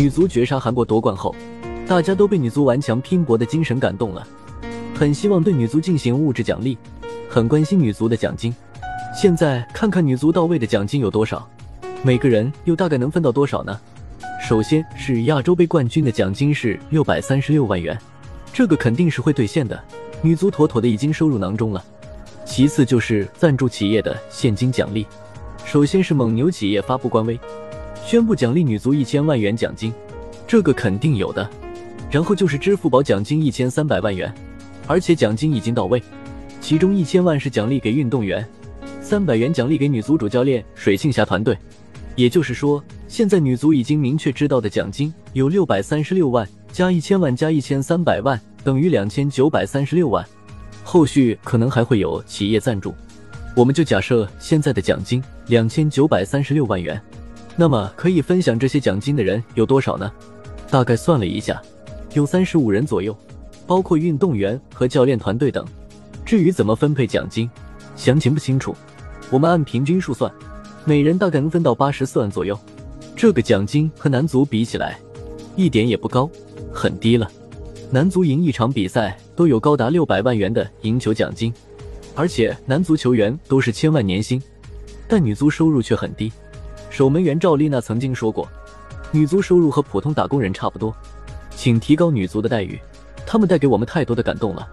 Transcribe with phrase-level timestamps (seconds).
[0.00, 1.36] 女足绝杀韩国夺冠后，
[1.86, 4.26] 大家都被女足顽强拼搏的精神感动了，
[4.94, 6.78] 很希望对女足进行物质奖励，
[7.28, 8.54] 很关心女足的奖金。
[9.14, 11.46] 现在看看女足到位的奖金有多少，
[12.02, 13.78] 每个人又大概能分到多少呢？
[14.42, 17.94] 首先是亚洲杯冠军的奖金是六百三十六万元，
[18.54, 19.78] 这个肯定是会兑现的，
[20.22, 21.84] 女足妥妥的已经收入囊中了。
[22.46, 25.06] 其次就是赞助企业的现金奖励，
[25.66, 27.38] 首先是蒙牛企业发布官微，
[28.04, 29.92] 宣布奖励女足一千万元奖金，
[30.46, 31.48] 这个肯定有的。
[32.10, 34.32] 然后就是支付宝奖金一千三百万元，
[34.88, 36.02] 而且奖金已经到位，
[36.60, 38.44] 其中一千万是奖励给运动员。
[39.00, 41.56] 三百元奖励给女足主教练水庆霞团队，
[42.16, 50.24] 也就是说，现在女足已经明确知道的奖金有六百三十六万加一千万加一千三百万等于两千九百三十六万，
[50.82, 52.92] 后续可能还会有企业赞助，
[53.54, 57.00] 我们就假设现在的奖金两千九百三十六万元，
[57.56, 60.10] 那么可以分享这些奖金的人有多少呢？
[60.70, 61.60] 大概算了一下，
[62.14, 63.16] 有三十五人左右，
[63.66, 65.66] 包括运动员和教练团队等。
[66.24, 67.50] 至于怎么分配奖金，
[67.96, 68.74] 详情不清楚。
[69.30, 70.32] 我们按平均数算，
[70.84, 72.58] 每人大概能分到八十四万左右。
[73.16, 74.98] 这个奖金和男足比起来，
[75.56, 76.30] 一点也不高，
[76.72, 77.28] 很低了。
[77.90, 81.52] 男足赢一场比赛都有高达六百万元的赢球奖金，
[82.14, 84.40] 而且男足球员都是千万年薪，
[85.08, 86.32] 但女足收入却很低。
[86.90, 88.46] 守门员赵丽娜曾经说过，
[89.12, 90.94] 女足收入和普通打工人差不多，
[91.54, 92.78] 请提高女足的待遇，
[93.24, 94.68] 她们带给我们太多的感动了。